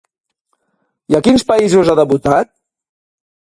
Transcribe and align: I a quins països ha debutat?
I 1.13 1.17
a 1.19 1.21
quins 1.27 1.45
països 1.53 1.93
ha 1.93 1.97
debutat? 2.01 2.53